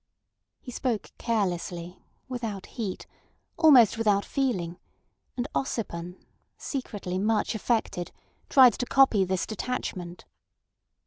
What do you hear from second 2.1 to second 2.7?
without